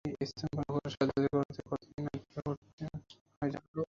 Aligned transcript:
তাকে 0.01 0.11
দিয়ে 0.11 0.29
স্তন 0.31 0.49
বড় 0.57 0.69
করার 0.75 0.91
সার্জারি 0.93 1.27
করাতে 1.31 1.61
কত 1.69 1.81
দিন 1.89 2.05
অপেক্ষা 2.09 2.41
করতে 2.45 2.83
হয় 3.41 3.49
জানো? 3.53 3.67